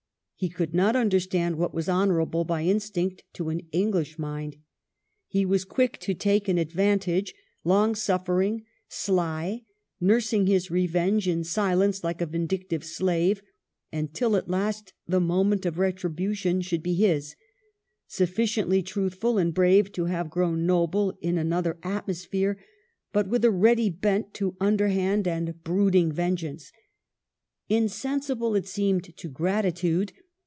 He 0.41 0.49
could 0.49 0.73
not 0.73 0.95
understand 0.95 1.57
what 1.59 1.71
was 1.71 1.85
hon 1.87 2.09
orable 2.09 2.47
by 2.47 2.63
instinct 2.63 3.23
to 3.33 3.49
an 3.49 3.61
English 3.71 4.17
mind. 4.17 4.55
He 5.27 5.45
was 5.45 5.63
quick 5.65 5.99
to 5.99 6.15
take 6.15 6.47
an 6.47 6.57
advantage, 6.57 7.35
long 7.63 7.93
suffering, 7.93 8.65
sly, 8.89 9.65
nursing 9.99 10.47
his 10.47 10.71
revenge 10.71 11.27
in 11.27 11.43
silence 11.43 12.03
like 12.03 12.21
a 12.21 12.25
vindictive 12.25 12.83
slave, 12.83 13.43
until 13.93 14.35
at 14.35 14.49
last 14.49 14.93
the 15.07 15.19
moment 15.19 15.63
of 15.63 15.77
retribution 15.77 16.61
should 16.63 16.81
be 16.81 16.95
his; 16.95 17.35
sufficiently 18.07 18.81
truthful 18.81 19.37
and 19.37 19.53
brave 19.53 19.91
to 19.91 20.05
have 20.05 20.31
grown 20.31 20.65
noble 20.65 21.15
in 21.21 21.37
another 21.37 21.77
atmosphere, 21.83 22.57
but 23.13 23.27
with 23.27 23.45
a 23.45 23.51
ready 23.51 23.91
bent 23.91 24.33
to 24.33 24.57
underhand 24.59 25.27
and 25.27 25.63
brooding 25.63 26.09
238 26.09 26.25
EMILY 26.25 26.31
BRONTE. 26.31 26.39
vengeance. 26.49 26.71
Insensible, 27.69 28.55
it 28.55 28.65
seemed, 28.67 29.15
to 29.15 29.29
gratitude. 29.29 30.11